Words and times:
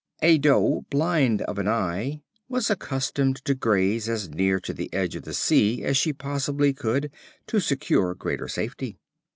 A 0.23 0.39
Doe, 0.39 0.83
blind 0.89 1.43
of 1.43 1.59
an 1.59 1.67
eye, 1.67 2.23
was 2.49 2.71
accustomed 2.71 3.35
to 3.45 3.53
graze 3.53 4.09
as 4.09 4.29
near 4.29 4.59
to 4.59 4.73
the 4.73 4.91
edge 4.91 5.15
of 5.15 5.25
the 5.25 5.33
sea 5.35 5.83
as 5.83 5.95
she 5.95 6.11
possibly 6.11 6.73
could, 6.73 7.11
to 7.45 7.59
secure 7.59 8.15
greater 8.15 8.47
safety. 8.47 8.97